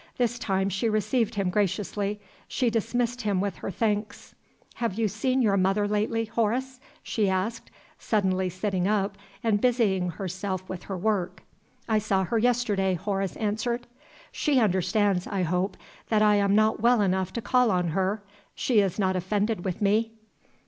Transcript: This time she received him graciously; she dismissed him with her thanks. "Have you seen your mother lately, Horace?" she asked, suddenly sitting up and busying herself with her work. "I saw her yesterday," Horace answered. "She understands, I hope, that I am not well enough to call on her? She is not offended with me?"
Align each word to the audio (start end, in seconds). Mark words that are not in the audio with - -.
This 0.17 0.39
time 0.39 0.67
she 0.69 0.89
received 0.89 1.35
him 1.35 1.51
graciously; 1.51 2.19
she 2.47 2.71
dismissed 2.71 3.21
him 3.21 3.39
with 3.39 3.57
her 3.57 3.69
thanks. 3.69 4.33
"Have 4.73 4.95
you 4.97 5.07
seen 5.07 5.43
your 5.43 5.57
mother 5.57 5.87
lately, 5.87 6.25
Horace?" 6.25 6.79
she 7.03 7.29
asked, 7.29 7.69
suddenly 7.99 8.49
sitting 8.49 8.87
up 8.87 9.15
and 9.43 9.61
busying 9.61 10.09
herself 10.09 10.67
with 10.67 10.81
her 10.85 10.97
work. 10.97 11.43
"I 11.87 11.99
saw 11.99 12.23
her 12.23 12.39
yesterday," 12.39 12.95
Horace 12.95 13.35
answered. 13.35 13.85
"She 14.31 14.59
understands, 14.59 15.27
I 15.27 15.43
hope, 15.43 15.77
that 16.09 16.23
I 16.23 16.33
am 16.37 16.55
not 16.55 16.79
well 16.81 16.99
enough 17.01 17.31
to 17.33 17.41
call 17.43 17.69
on 17.69 17.89
her? 17.89 18.23
She 18.55 18.79
is 18.79 18.97
not 18.97 19.15
offended 19.15 19.63
with 19.63 19.83
me?" 19.83 20.13